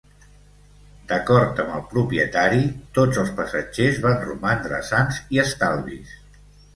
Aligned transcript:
D'acord 1.09 1.59
amb 1.63 1.75
el 1.79 1.83
propietari, 1.91 2.63
tots 2.99 3.19
els 3.23 3.29
passatgers 3.41 3.99
van 4.07 4.17
romandre 4.23 4.81
sans 4.89 5.21
i 5.37 5.43
estalvis. 5.45 6.15